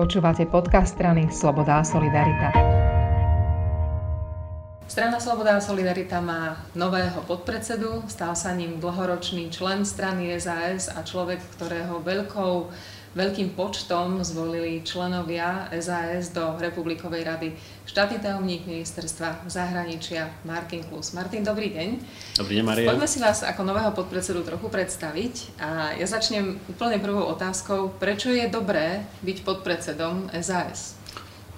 [0.00, 2.48] Počúvate podcast strany Sloboda a Solidarita.
[4.88, 11.04] Strana Sloboda a Solidarita má nového podpredsedu, stal sa ním dlhoročný člen strany SAS a
[11.04, 12.72] človek, ktorého veľkou
[13.10, 17.48] veľkým počtom zvolili členovia SAS do Republikovej rady
[17.90, 21.10] štátny tajomník ministerstva zahraničia Martin Klus.
[21.10, 21.88] Martin, dobrý deň.
[22.38, 22.86] Dobrý deň, Maria.
[22.86, 27.98] Poďme si vás ako nového podpredsedu trochu predstaviť a ja začnem úplne prvou otázkou.
[27.98, 30.94] Prečo je dobré byť podpredsedom SAS?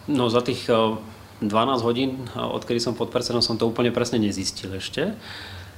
[0.08, 0.96] No za tých 12
[1.44, 5.12] eh, hodín, eh, odkedy som podpredsedom, som to úplne presne nezistil ešte.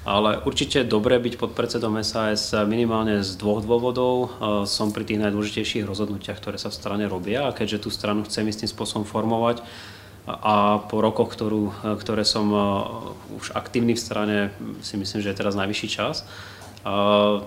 [0.05, 4.15] Ale určite je dobré byť pod predsedom SAS minimálne z dvoch dôvodov.
[4.21, 4.29] E,
[4.69, 8.45] som pri tých najdôležitejších rozhodnutiach, ktoré sa v strane robia a keďže tú stranu chcem
[8.45, 9.65] istým spôsobom formovať
[10.29, 12.61] a po rokoch, ktorú, e, ktoré som e,
[13.41, 14.37] už aktívny v strane,
[14.85, 16.29] si myslím, že je teraz najvyšší čas,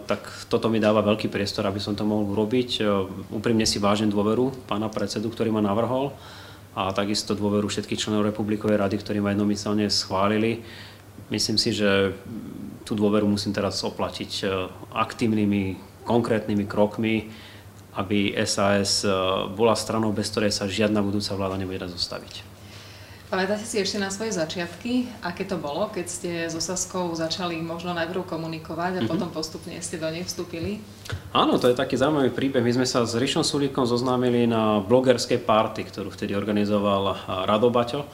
[0.10, 2.82] tak toto mi dáva veľký priestor, aby som to mohol urobiť.
[3.30, 6.10] Úprimne si vážim dôveru pána predsedu, ktorý ma navrhol
[6.74, 10.66] a takisto dôveru všetkých členov Republikovej rady, ktorí ma jednomyselne schválili
[11.30, 12.16] myslím si, že
[12.88, 14.45] tú dôveru musím teraz oplatiť e,
[14.95, 15.75] aktívnymi,
[16.08, 17.28] konkrétnymi krokmi,
[18.00, 19.11] aby SAS e,
[19.52, 22.36] bola stranou, bez ktorej sa žiadna budúca vláda nebude dať zostaviť.
[23.28, 27.91] Pamätáte si ešte na svoje začiatky, aké to bolo, keď ste so Saskou začali možno
[27.91, 29.12] najprv komunikovať a mm-hmm.
[29.12, 30.80] potom postupne ste do nej vstúpili?
[31.36, 32.64] Áno, to je taký zaujímavý príbeh.
[32.64, 38.08] My sme sa s Rišom Sulíkom zoznámili na blogerskej party, ktorú vtedy organizoval Rado Baťo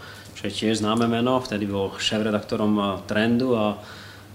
[0.43, 3.79] čo je tiež známe meno, vtedy bol šéf-redaktorom eh, Trendu a,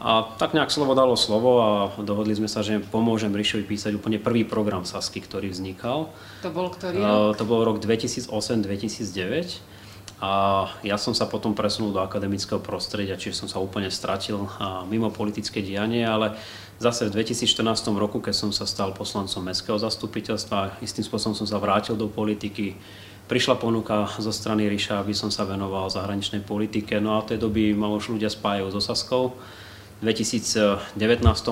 [0.01, 1.69] a tak nejak slovo dalo slovo a
[2.01, 6.09] dohodli sme sa, že pomôžem Ríšovi písať úplne prvý program Sasky, ktorý vznikal.
[6.41, 7.37] To bol ktorý eh, rok?
[7.37, 9.77] To bol rok 2008-2009.
[10.19, 14.49] A ja som sa potom presunul do akademického prostredia, čiže som sa úplne stratil eh,
[14.89, 16.41] mimo politické dianie, ale
[16.81, 17.69] zase v 2014
[18.01, 22.81] roku, keď som sa stal poslancom Mestského zastupiteľstva, istým spôsobom som sa vrátil do politiky,
[23.29, 26.97] prišla ponuka zo strany Ríša, aby som sa venoval zahraničnej politike.
[26.99, 29.37] No a v tej doby ma už ľudia spájajú so Saskou.
[29.99, 30.97] V 2019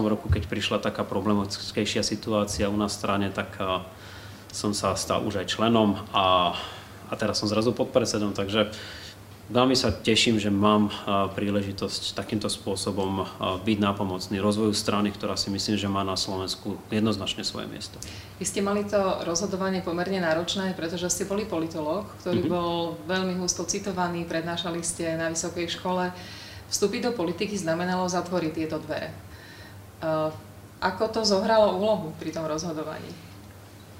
[0.08, 3.52] roku, keď prišla taká problematickejšia situácia u nás strane, tak
[4.56, 6.56] som sa stal už aj členom a,
[7.10, 8.72] a teraz som zrazu podpredsedom, takže
[9.46, 13.22] Veľmi sa teším, že mám príležitosť takýmto spôsobom
[13.62, 17.94] byť nápomocný rozvoju strany, ktorá si myslím, že má na Slovensku jednoznačne svoje miesto.
[18.36, 22.56] Vy ste mali to rozhodovanie pomerne náročné, pretože ste boli politológ, ktorý mm-hmm.
[22.58, 26.10] bol veľmi husto citovaný, prednášali ste na vysokej škole.
[26.66, 29.14] Vstúpiť do politiky znamenalo zatvoriť tieto dvere.
[30.82, 33.08] Ako to zohralo úlohu pri tom rozhodovaní?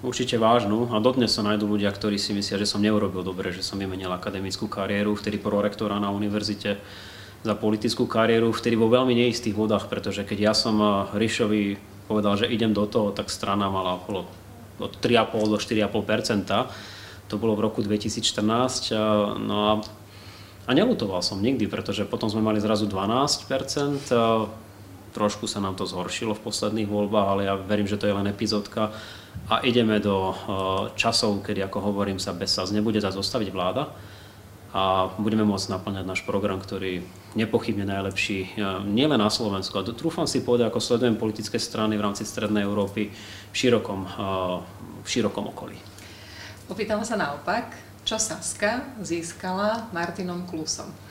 [0.04, 3.64] Určite vážnu a dodnes sa nájdú ľudia, ktorí si myslia, že som neurobil dobre, že
[3.64, 6.76] som vymenil akademickú kariéru, vtedy prorektora na univerzite
[7.46, 11.62] za politickú kariéru, vtedy vo veľmi neistých vodách, pretože keď ja som eh, Rišovi
[12.10, 14.26] povedal, že idem do toho, tak strana mala okolo
[14.78, 18.94] od 3,5 do 4,5% To bolo v roku 2014.
[19.42, 19.72] No a,
[20.68, 23.50] a nelutoval som nikdy, pretože potom sme mali zrazu 12
[25.16, 28.28] Trošku sa nám to zhoršilo v posledných voľbách, ale ja verím, že to je len
[28.28, 28.92] epizódka
[29.48, 30.36] a ideme do eh,
[30.92, 33.96] časov, kedy, ako hovorím, sa bez SAS nebude dať zostaviť vláda
[34.76, 37.00] a budeme môcť naplňať náš program, ktorý
[37.32, 42.04] nepochybne najlepší eh, nielen na Slovensku, ale trúfam si povedať, ako sledujem politické strany v
[42.04, 43.08] rámci Strednej Európy
[43.48, 44.12] v širokom, eh,
[45.00, 45.80] v širokom okolí.
[46.68, 47.72] Opýtam sa naopak,
[48.04, 51.05] čo Saska získala Martinom Klusom?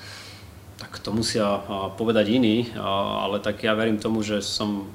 [0.76, 1.64] Tak to musia
[1.96, 4.92] povedať iní, ale tak ja verím tomu, že som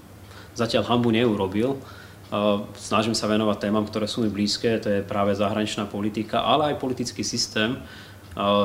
[0.52, 1.80] zatiaľ hambu neurobil
[2.78, 6.78] Snažím sa venovať témam, ktoré sú mi blízke, to je práve zahraničná politika, ale aj
[6.78, 7.74] politický systém.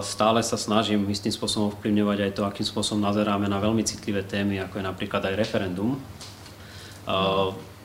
[0.06, 4.62] Stále sa snažím istým spôsobom vplyvňovať aj to, akým spôsobom nazeráme na veľmi citlivé témy,
[4.62, 5.98] ako je napríklad aj referendum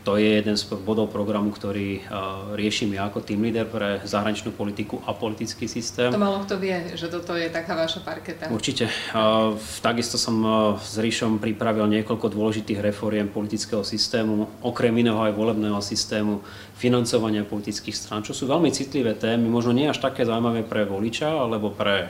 [0.01, 4.57] to je jeden z bodov programu, ktorý uh, riešim ja ako team leader pre zahraničnú
[4.57, 6.09] politiku a politický systém.
[6.09, 8.49] To malo kto vie, že toto je taká vaša parketa.
[8.49, 8.89] Určite.
[9.13, 15.37] Uh, takisto som uh, s Ríšom pripravil niekoľko dôležitých reforiem politického systému, okrem iného aj
[15.37, 16.41] volebného systému,
[16.81, 21.29] financovania politických strán, čo sú veľmi citlivé témy, možno nie až také zaujímavé pre voliča
[21.29, 22.09] alebo pre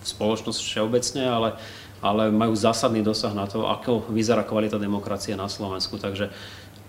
[0.00, 1.50] spoločnosť všeobecne, ale
[2.00, 6.00] ale majú zásadný dosah na to, ako vyzerá kvalita demokracie na Slovensku.
[6.00, 6.32] Takže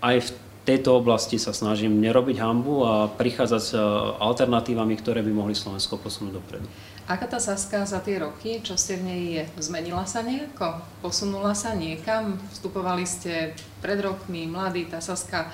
[0.02, 0.30] aj v
[0.66, 3.82] tejto oblasti sa snažím nerobiť hambu a prichádzať s e,
[4.22, 6.70] alternatívami, ktoré by mohli Slovensko posunúť dopredu.
[7.10, 9.44] Aká tá Saska za tie roky, čo ste v nej je?
[9.58, 10.86] Zmenila sa nejako?
[11.02, 12.38] Posunula sa niekam?
[12.54, 15.50] Vstupovali ste pred rokmi, mladí, tá Saska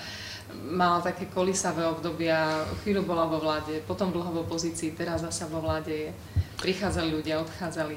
[0.68, 5.60] mala také kolisavé obdobia, chvíľu bola vo vláde, potom dlho v opozícii, teraz zasa vo
[5.60, 6.12] vláde je.
[6.60, 7.96] Prichádzali ľudia, odchádzali.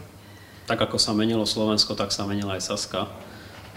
[0.67, 3.11] Tak ako sa menilo Slovensko, tak sa menila aj Saska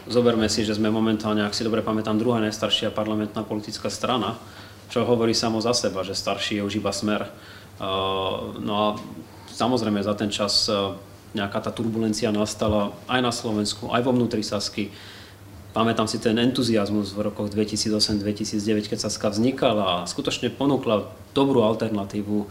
[0.03, 4.35] Zoberme si, že sme momentálne, ak si dobre pamätám, druhá najstaršia parlamentná politická strana
[4.93, 7.25] čo hovorí samo za seba, že starší je už iba smer.
[8.61, 8.87] No a
[9.49, 10.69] samozrejme za ten čas
[11.33, 14.93] nejaká tá turbulencia nastala aj na Slovensku, aj vo vnútri Sasky.
[15.73, 22.45] Pamätám si ten entuziasmus v rokoch 2008-2009, keď Saska vznikala a skutočne ponúkla dobrú alternatívu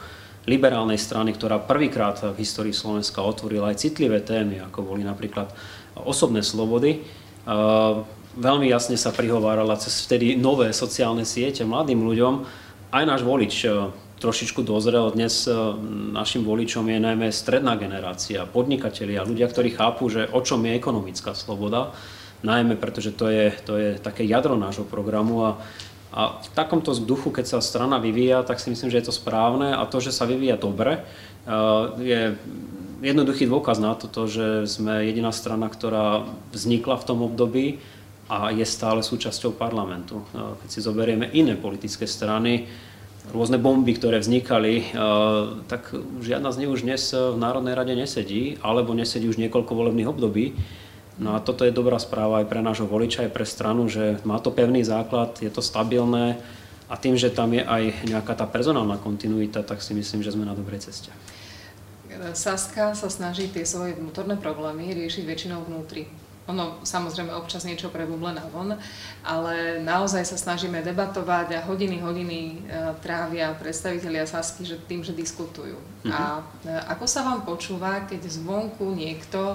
[0.51, 5.55] liberálnej strany, ktorá prvýkrát v histórii Slovenska otvorila aj citlivé témy, ako boli napríklad
[5.95, 7.07] osobné slobody.
[8.33, 12.35] Veľmi jasne sa prihovárala cez vtedy nové sociálne siete mladým ľuďom.
[12.93, 13.67] Aj náš volič
[14.23, 15.11] trošičku dozrel.
[15.11, 15.53] Dnes e,
[16.15, 21.35] našim voličom je najmä stredná generácia, podnikatelia, ľudia, ktorí chápu, že o čom je ekonomická
[21.35, 21.91] sloboda,
[22.47, 25.51] najmä pretože to je, to je také jadro nášho programu a,
[26.15, 29.75] a v takomto duchu, keď sa strana vyvíja, tak si myslím, že je to správne
[29.75, 31.03] a to, že sa vyvíja dobre,
[31.99, 32.39] je
[33.03, 37.83] jednoduchý dôkaz na to, že sme jediná strana, ktorá vznikla v tom období
[38.31, 40.23] a je stále súčasťou parlamentu.
[40.31, 42.71] E, keď si zoberieme iné politické strany,
[43.31, 44.87] rôzne bomby, ktoré vznikali, eh,
[45.71, 50.11] tak žiadna z nich už dnes v Národnej rade nesedí, alebo nesedí už niekoľko volebných
[50.11, 50.59] období.
[51.23, 54.43] No a toto je dobrá správa aj pre nášho voliča, aj pre stranu, že má
[54.43, 56.41] to pevný základ, je to stabilné
[56.93, 60.45] a tým, že tam je aj nejaká tá personálna kontinuita, tak si myslím, že sme
[60.45, 61.09] na dobrej ceste.
[62.37, 66.05] Saska sa snaží tie svoje vnútorné problémy riešiť väčšinou vnútri
[66.47, 68.75] ono samozrejme občas niečo prebuble na von,
[69.23, 72.55] ale naozaj sa snažíme debatovať a hodiny, hodiny e,
[72.99, 75.79] trávia predstavitelia Sasky že tým, že diskutujú.
[75.79, 76.11] Mm-hmm.
[76.11, 76.43] A e,
[76.91, 79.55] ako sa vám počúva, keď zvonku niekto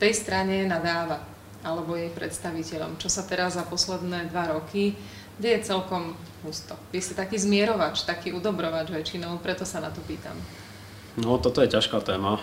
[0.00, 1.20] tej strane nadáva,
[1.60, 4.96] alebo jej predstaviteľom, čo sa teraz za posledné dva roky
[5.38, 6.14] deje celkom
[6.44, 6.76] husto.
[6.92, 10.36] Vy ste taký zmierovač, taký udobrovač väčšinou, preto sa na to pýtam.
[11.14, 12.42] No, toto je ťažká téma.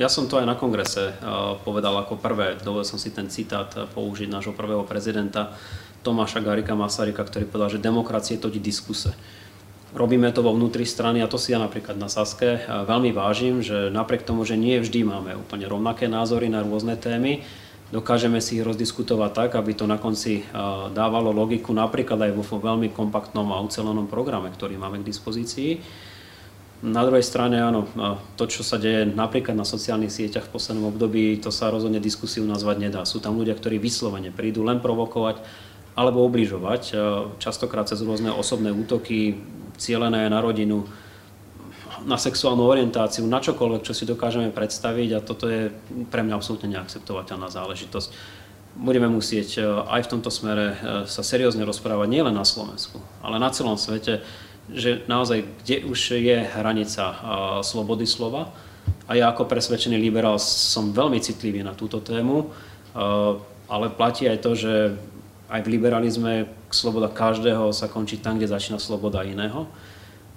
[0.00, 1.12] Ja som to aj na kongrese
[1.60, 2.56] povedal ako prvé.
[2.56, 5.52] Dovolil som si ten citát použiť nášho prvého prezidenta
[6.00, 9.12] Tomáša Garika Masarika, ktorý povedal, že demokracie to diskuse.
[9.92, 13.92] Robíme to vo vnútri strany a to si ja napríklad na Saske veľmi vážim, že
[13.92, 17.44] napriek tomu, že nie vždy máme úplne rovnaké názory na rôzne témy,
[17.92, 20.42] dokážeme si ich rozdiskutovať tak, aby to na konci
[20.96, 25.84] dávalo logiku napríklad aj vo veľmi kompaktnom a ucelenom programe, ktorý máme k dispozícii.
[26.82, 27.86] Na druhej strane áno,
[28.34, 32.42] to, čo sa deje napríklad na sociálnych sieťach v poslednom období, to sa rozhodne diskusiu
[32.42, 33.06] nazvať nedá.
[33.06, 35.38] Sú tam ľudia, ktorí vyslovene prídu len provokovať
[35.94, 36.82] alebo obližovať,
[37.38, 39.38] častokrát cez rôzne osobné útoky,
[39.78, 40.88] cielené na rodinu,
[42.06, 45.70] na sexuálnu orientáciu, na čokoľvek, čo si dokážeme predstaviť a toto je
[46.10, 48.08] pre mňa absolútne neakceptovateľná záležitosť.
[48.72, 53.76] Budeme musieť aj v tomto smere sa seriózne rozprávať nielen na Slovensku, ale na celom
[53.76, 54.24] svete
[54.70, 57.18] že naozaj, kde už je hranica
[57.66, 58.54] slobody slova.
[59.10, 62.54] A ja ako presvedčený liberál som veľmi citlivý na túto tému,
[63.66, 64.74] ale platí aj to, že
[65.50, 66.32] aj v liberalizme
[66.70, 69.68] sloboda každého sa končí tam, kde začína sloboda iného.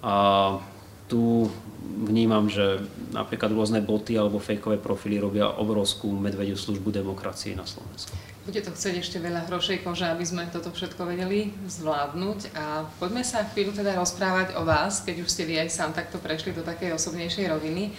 [0.01, 0.57] A
[1.05, 1.45] tu
[1.85, 2.81] vnímam, že
[3.13, 8.17] napríklad rôzne boty alebo fejkové profily robia obrovskú medvediu službu demokracii na Slovensku.
[8.45, 12.53] Bude to chcieť ešte veľa hrošej kože, aby sme toto všetko vedeli zvládnuť.
[12.53, 16.21] A poďme sa chvíľu teda rozprávať o vás, keď už ste vy aj sám takto
[16.21, 17.89] prešli do takej osobnejšej roviny.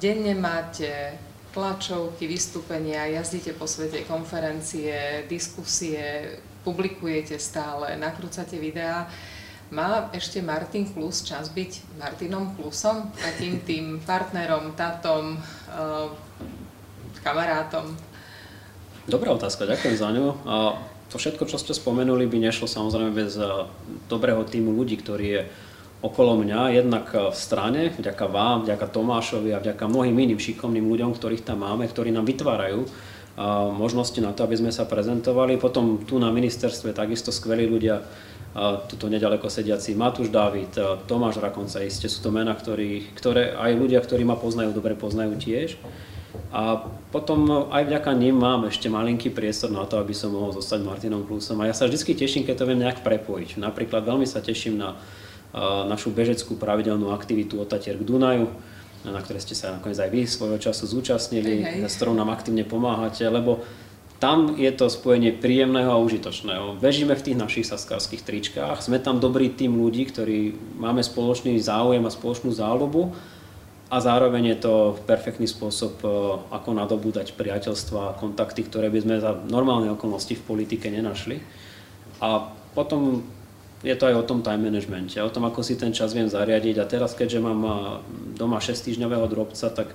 [0.00, 1.16] Denne máte
[1.52, 9.04] tlačovky, vystúpenia, jazdíte po svete, konferencie, diskusie, publikujete stále, nakrúcate videá.
[9.72, 15.40] Má ešte Martin Klus čas byť Martinom Klusom, takým tým partnerom, tatom,
[17.24, 17.96] kamarátom?
[19.08, 20.36] Dobrá otázka, ďakujem za ňu.
[20.44, 20.76] A
[21.08, 23.48] to všetko, čo ste spomenuli, by nešlo samozrejme bez eh,
[24.12, 25.42] dobrého týmu ľudí, ktorý je
[26.04, 30.84] okolo mňa, jednak eh, v strane, vďaka vám, vďaka Tomášovi a vďaka mnohým iným šikovným
[30.84, 32.90] ľuďom, ktorých tam máme, ktorí nám vytvárajú eh,
[33.72, 35.56] možnosti na to, aby sme sa prezentovali.
[35.56, 38.04] Potom tu na ministerstve takisto skvelí ľudia,
[38.88, 40.76] tuto nedaleko sediaci Matúš Dávid,
[41.08, 45.40] Tomáš Rakonca, iste sú to mená, ktorý, ktoré aj ľudia, ktorí ma poznajú, dobre poznajú
[45.40, 45.80] tiež.
[46.52, 46.80] A
[47.12, 51.24] potom aj vďaka nim mám ešte malinký priestor na to, aby som mohol zostať Martinom
[51.24, 51.60] Klusom.
[51.60, 53.56] A ja sa vždy teším, keď to viem nejak prepojiť.
[53.56, 54.96] Napríklad veľmi sa teším na
[55.88, 58.48] našu bežeckú pravidelnú aktivitu Otatier k Dunaju,
[59.04, 61.90] na ktoré ste sa nakoniec aj vy svojho času zúčastnili, hej, hej.
[61.90, 63.60] s ktorou nám aktívne pomáhate, lebo
[64.22, 66.78] tam je to spojenie príjemného a užitočného.
[66.78, 72.06] Bežíme v tých našich saskárských tričkách, sme tam dobrý tým ľudí, ktorí máme spoločný záujem
[72.06, 73.10] a spoločnú záľubu
[73.90, 74.74] a zároveň je to
[75.10, 76.08] perfektný spôsob, e,
[76.54, 81.42] ako nadobúdať priateľstva a kontakty, ktoré by sme za normálne okolnosti v politike nenašli.
[82.22, 82.46] A
[82.78, 83.26] potom
[83.82, 86.78] je to aj o tom time managemente, o tom, ako si ten čas viem zariadiť.
[86.78, 87.72] A teraz, keďže mám e,
[88.38, 89.90] doma 6 týždňového drobca, tak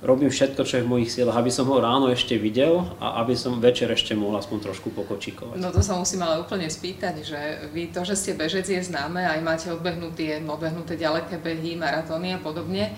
[0.00, 3.36] robím všetko, čo je v mojich silách, aby som ho ráno ešte videl a aby
[3.36, 5.60] som večer ešte mohol aspoň trošku pokočikovať.
[5.60, 7.40] No to sa musím ale úplne spýtať, že
[7.72, 12.40] vy to, že ste bežec je známe, aj máte odbehnuté, odbehnuté ďaleké behy, maratóny a
[12.40, 12.96] podobne.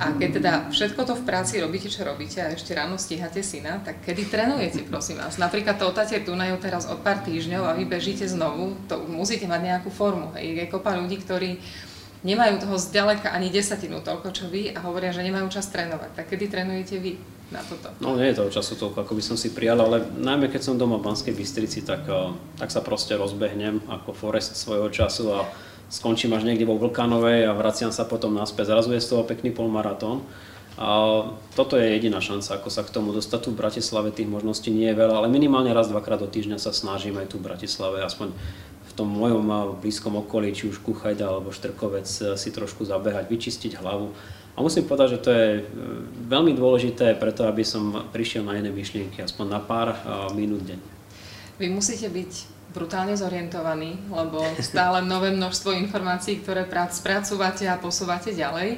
[0.00, 3.76] A keď teda všetko to v práci robíte, čo robíte a ešte ráno stíhate syna,
[3.84, 5.36] tak kedy trénujete, prosím vás?
[5.36, 9.60] Napríklad to otate Dunaju teraz od pár týždňov a vy bežíte znovu, to musíte mať
[9.60, 10.32] nejakú formu.
[10.40, 11.60] Je kopa ľudí, ktorí
[12.22, 16.14] nemajú toho zďaleka ani desatinu toľko, čo vy a hovoria, že nemajú čas trénovať.
[16.14, 17.18] Tak kedy trénujete vy
[17.50, 17.90] na toto?
[17.98, 20.78] No nie je toho času toľko, ako by som si prijal, ale najmä keď som
[20.78, 25.50] doma v Banskej Bystrici, tak, eh, tak sa proste rozbehnem ako Forest svojho času a
[25.92, 28.72] skončím až niekde vo Vlkanovej a vraciam sa potom naspäť.
[28.72, 30.24] Zrazu je z toho pekný polmaratón.
[30.80, 31.20] A
[31.52, 33.44] toto je jediná šanca, ako sa k tomu dostať.
[33.44, 36.72] Tu v Bratislave tých možností nie je veľa, ale minimálne raz, dvakrát do týždňa sa
[36.72, 38.32] snažím aj tu v Bratislave aspoň
[38.92, 43.80] v tom mojom blízkom okolí, či už Kuchajda alebo Štrkovec, e, si trošku zabehať, vyčistiť
[43.80, 44.12] hlavu.
[44.52, 45.62] A musím povedať, že to je e,
[46.28, 49.98] veľmi dôležité preto, aby som prišiel na iné myšlienky, aspoň na pár e,
[50.36, 50.84] minút denne.
[51.56, 58.76] Vy musíte byť brutálne zorientovaní, lebo stále nové množstvo informácií, ktoré spracúvate a posúvate ďalej.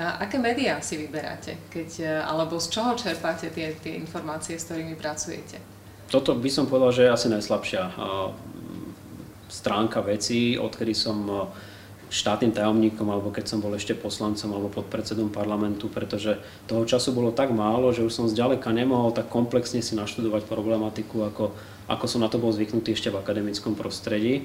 [0.00, 1.60] A aké médiá si vyberáte?
[1.68, 5.60] Keď, alebo z čoho čerpáte tie, tie informácie, s ktorými pracujete?
[6.08, 7.82] Toto by som povedal, že je asi najslabšia
[9.52, 11.40] stránka vecí, odkedy som eh,
[12.12, 16.36] štátnym tajomníkom, alebo keď som bol ešte poslancom alebo podpredsedom parlamentu, pretože
[16.68, 21.24] toho času bolo tak málo, že už som zďaleka nemohol tak komplexne si naštudovať problematiku,
[21.28, 21.56] ako,
[21.88, 24.44] ako som na to bol zvyknutý ešte v akademickom prostredí.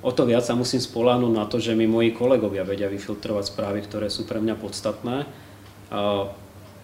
[0.00, 3.84] O to viac sa musím spoláhnuť na to, že mi moji kolegovia vedia vyfiltrovať správy,
[3.84, 5.28] ktoré sú pre mňa podstatné.
[5.92, 6.28] A,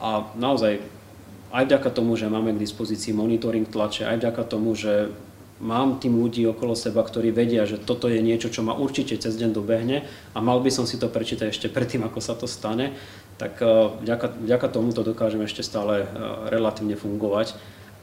[0.00, 0.84] a naozaj
[1.52, 5.12] aj vďaka tomu, že máme k dispozícii monitoring tlače, aj vďaka tomu, že
[5.60, 9.36] mám tým ľudí okolo seba, ktorí vedia, že toto je niečo, čo ma určite cez
[9.36, 12.96] deň dobehne a mal by som si to prečítať ešte predtým, ako sa to stane,
[13.36, 13.68] tak eh,
[14.02, 16.06] vďaka, vďaka tomu to dokážem ešte stále eh,
[16.48, 17.54] relatívne fungovať.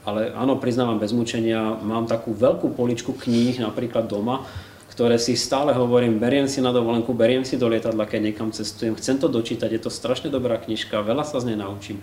[0.06, 4.46] Ale áno, priznávam bez mučenia, mám takú veľkú poličku kníh napríklad doma,
[4.88, 8.96] ktoré si stále hovorím, beriem si na dovolenku, beriem si do lietadla, keď niekam cestujem,
[8.96, 12.00] chcem to dočítať, je to strašne dobrá knižka, veľa sa z nej naučím.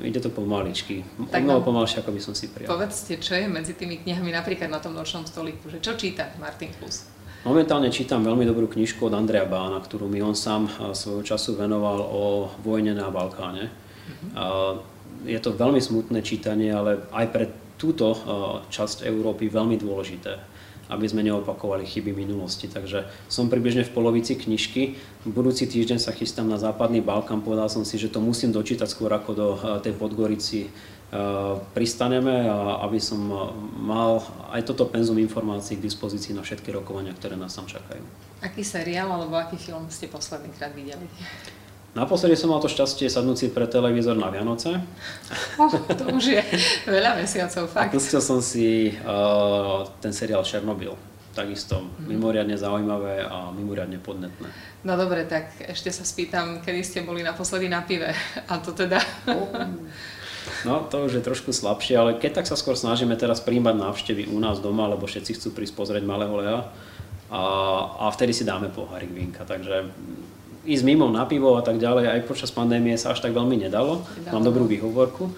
[0.00, 1.04] Ide to pomaličky.
[1.28, 2.72] Tak mnoho pomalšie, ako by som si prijal.
[2.72, 6.72] Povedzte, čo je medzi tými knihami napríklad na tom nočnom stoliku, že čo číta Martin
[6.80, 7.06] Plus?
[7.40, 12.04] Momentálne čítam veľmi dobrú knižku od Andreja Bána, ktorú mi on sám svojho času venoval
[12.04, 13.72] o vojne na Balkáne.
[13.72, 14.84] Uh-huh.
[15.24, 17.44] Je to veľmi smutné čítanie, ale aj pre
[17.80, 18.12] túto
[18.68, 20.49] časť Európy veľmi dôležité
[20.90, 22.66] aby sme neopakovali chyby minulosti.
[22.66, 24.98] Takže som približne v polovici knižky.
[25.24, 27.40] Budúci týždeň sa chystám na západný Balkán.
[27.40, 30.70] Povedal som si, že to musím dočítať skôr ako do eh, tej Podgorici eh,
[31.72, 33.38] pristaneme, a aby som eh,
[33.78, 34.20] mal
[34.50, 38.02] aj toto penzum informácií k dispozícii na všetky rokovania, ktoré nás tam čakajú.
[38.42, 41.06] Aký seriál alebo aký film ste posledný krát videli?
[41.90, 44.78] Naposledy som mal to šťastie sadnúť si pre televízor na Vianoce.
[45.58, 46.42] Oh, to už je
[46.86, 47.90] veľa mesiacov, fakt.
[47.90, 50.94] A pustil som si uh, ten seriál Černobyl.
[51.34, 52.06] Takisto mm.
[52.06, 54.50] mimoriadne zaujímavé a mimoriadne podnetné.
[54.86, 58.14] No dobre, tak ešte sa spýtam, kedy ste boli naposledy na pive.
[58.46, 59.02] A to teda...
[60.64, 64.22] No, to už je trošku slabšie, ale keď tak sa skôr snažíme teraz príjmať návštevy
[64.32, 66.58] u nás doma, lebo všetci chcú prísť pozrieť malého Lea
[67.30, 67.42] a,
[67.98, 69.44] a vtedy si dáme pohárik vínka.
[69.44, 69.90] Takže
[70.64, 74.04] ísť mimo na pivo a tak ďalej, aj počas pandémie sa až tak veľmi nedalo.
[74.04, 74.32] nedalo.
[74.36, 75.32] Mám dobrú výhovorku.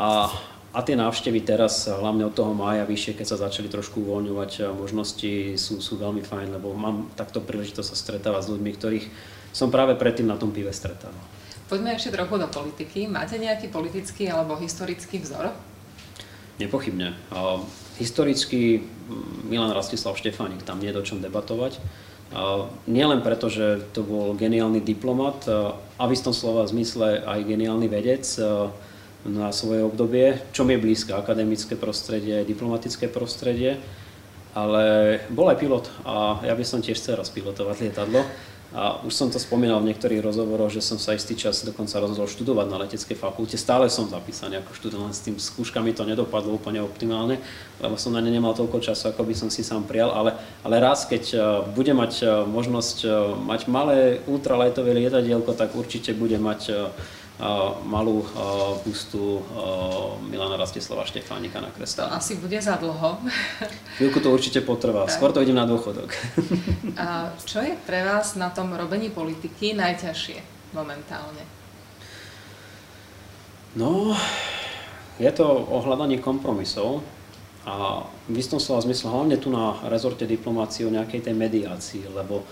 [0.00, 0.32] A,
[0.72, 5.60] a tie návštevy teraz, hlavne od toho mája vyššie, keď sa začali trošku uvoľňovať možnosti,
[5.60, 9.06] sú, sú veľmi fajn, lebo mám takto príležitosť sa stretávať s ľuďmi, ktorých
[9.52, 11.20] som práve predtým na tom pive stretával.
[11.68, 13.08] Poďme ešte trochu do politiky.
[13.08, 15.52] Máte nejaký politický alebo historický vzor?
[16.60, 17.16] Nepochybne.
[17.96, 18.84] historicky
[19.48, 21.80] Milan Rastislav Štefánik, tam nie je o čom debatovať.
[22.88, 25.44] Nielen preto, že to bol geniálny diplomat
[26.00, 28.24] a v istom slova zmysle aj geniálny vedec
[29.28, 33.78] na svoje obdobie, čo mi je blízke, akademické prostredie, diplomatické prostredie,
[34.56, 38.24] ale bol aj pilot a ja by som tiež chcel raz pilotovať lietadlo.
[38.72, 42.24] A už som to spomínal v niektorých rozhovoroch, že som sa istý čas dokonca rozhodol
[42.24, 43.60] študovať na leteckej fakulte.
[43.60, 47.36] Stále som zapísaný ako študent, len s tým skúškami to nedopadlo úplne optimálne,
[47.84, 50.16] lebo som na ne nemal toľko času, ako by som si sám prijal.
[50.16, 51.38] Ale, ale raz, keď e,
[51.76, 53.08] budem mať e, možnosť e,
[53.44, 56.72] mať malé ultralajtové lietadielko, tak určite bude mať
[57.88, 58.22] malú
[58.84, 59.42] bustu
[60.28, 62.04] Milana Rastislava Štefánika na kresle.
[62.04, 63.18] To asi bude za dlho.
[63.98, 65.08] Chvíľku to určite potrvá.
[65.08, 65.16] Tak.
[65.16, 66.12] Skôr to idem na dôchodok.
[67.02, 70.38] A čo je pre vás na tom robení politiky najťažšie
[70.76, 71.42] momentálne?
[73.72, 74.12] No,
[75.16, 77.00] je to o hľadaní kompromisov
[77.64, 82.44] a v istom slova zmysle hlavne tu na rezorte diplomácie o nejakej tej mediácii, lebo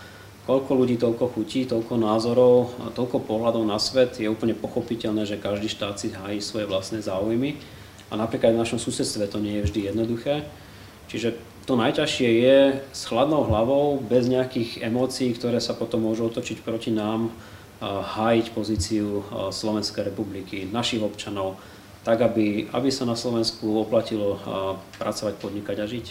[0.49, 4.18] koľko ľudí, toľko chutí, toľko názorov, toľko pohľadov na svet.
[4.18, 7.61] Je úplne pochopiteľné, že každý štát si hájí svoje vlastné záujmy.
[8.11, 10.42] A napríklad v našom susedstve to nie je vždy jednoduché.
[11.06, 12.59] Čiže to najťažšie je
[12.90, 17.30] s chladnou hlavou, bez nejakých emócií, ktoré sa potom môžu otočiť proti nám,
[17.85, 19.23] hájiť pozíciu
[19.54, 21.56] Slovenskej republiky, našich občanov,
[22.02, 24.37] tak aby, aby sa na Slovensku oplatilo
[24.99, 26.06] pracovať, podnikať a žiť.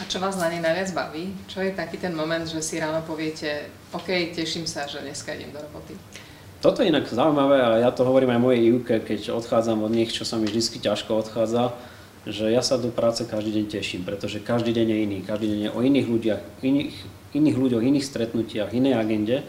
[0.00, 1.28] A čo vás na nej najviac baví?
[1.44, 5.52] Čo je taký ten moment, že si ráno poviete, OK, teším sa, že dneska idem
[5.52, 5.92] do roboty?
[6.64, 10.08] Toto je inak zaujímavé a ja to hovorím aj mojej Ivke, keď odchádzam od nich,
[10.08, 11.76] čo sa mi vždy ťažko odchádza,
[12.24, 15.60] že ja sa do práce každý deň teším, pretože každý deň je iný, každý deň
[15.68, 16.96] je o iných ľuďach, iných,
[17.36, 19.44] iných ľuďoch, iných stretnutiach, inej agende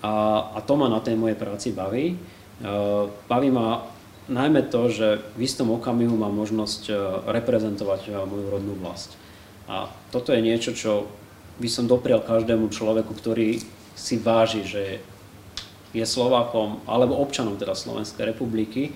[0.00, 0.12] a,
[0.56, 2.16] a to ma na tej mojej práci baví.
[2.64, 3.84] Uh, baví ma
[4.32, 6.96] najmä to, že v istom okamihu mám možnosť uh,
[7.28, 9.20] reprezentovať uh, moju rodnú vlast.
[9.68, 11.08] A toto je niečo, čo
[11.58, 13.62] by som doprial každému človeku, ktorý
[13.94, 15.00] si váži, že
[15.94, 18.90] je Slovákom alebo občanom teda Slovenskej republiky,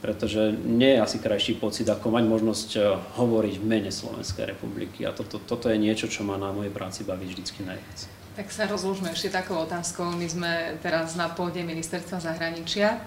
[0.00, 2.82] pretože nie je asi krajší pocit, ako mať možnosť eh,
[3.20, 5.04] hovoriť v mene Slovenskej republiky.
[5.04, 7.98] A toto, toto je niečo, čo ma na mojej práci baví vždycky najviac.
[8.38, 10.16] Tak sa rozložme ešte takou otázkou.
[10.16, 13.02] My sme teraz na pôde ministerstva zahraničia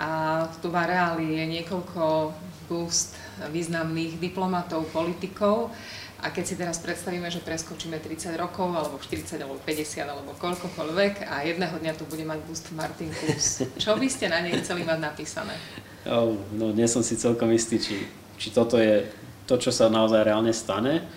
[0.00, 2.32] a tu v areáli je niekoľko
[2.70, 3.18] búst
[3.50, 5.74] významných diplomatov, politikov.
[6.20, 11.24] A keď si teraz predstavíme, že preskočíme 30 rokov, alebo 40, alebo 50, alebo koľkokoľvek
[11.24, 14.84] a jedného dňa tu bude mať boost Martin Plus, čo by ste na nej chceli
[14.84, 15.56] mať napísané?
[16.04, 18.04] Oh, no, nie som si celkom istý, či,
[18.36, 19.08] či toto je
[19.48, 21.08] to, čo sa naozaj reálne stane,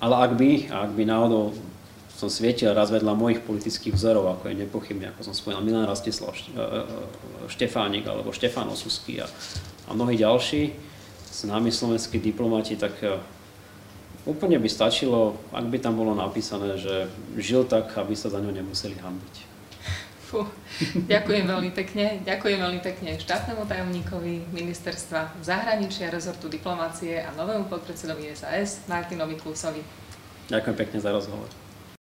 [0.00, 1.52] ale ak by, ak by náhodou
[2.18, 6.34] som svietil raz vedľa mojich politických vzorov, ako je nepochybne, ako som spomínal, Milan Rastislav
[6.34, 6.66] e, e,
[7.46, 9.30] Štefánik alebo Štefán Osusky a,
[9.86, 10.74] a mnohí ďalší,
[11.30, 13.22] známi slovenskí diplomati, tak e,
[14.28, 17.08] Úplne by stačilo, ak by tam bolo napísané, že
[17.40, 19.34] žil tak, aby sa za ňo nemuseli hambiť.
[20.28, 20.44] Fú,
[21.08, 22.20] ďakujem veľmi pekne.
[22.28, 29.80] Ďakujem veľmi pekne štátnemu tajomníkovi ministerstva zahraničia, rezortu diplomácie a novému podpredsedovi SAS Martinovi Klusovi.
[30.52, 31.48] Ďakujem pekne za rozhovor.